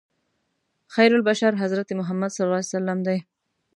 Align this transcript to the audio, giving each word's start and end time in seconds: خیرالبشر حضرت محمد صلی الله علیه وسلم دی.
خیرالبشر 0.93 1.53
حضرت 1.63 1.89
محمد 1.99 2.31
صلی 2.33 2.43
الله 2.45 2.59
علیه 2.61 2.71
وسلم 2.75 2.99
دی. 3.07 3.17